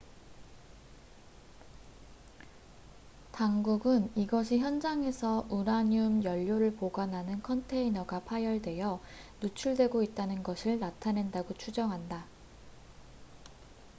당국은 3.33 4.11
이것이 4.17 4.57
현장에서 4.57 5.45
우라늄 5.47 6.23
연료를 6.23 6.75
보관하는 6.75 7.43
컨테이너가 7.43 8.21
파열되어 8.21 8.99
누출되고 9.41 10.01
있다는 10.01 10.41
것을 10.41 10.79
나타낸다고 10.79 11.53
추정한다 11.53 12.25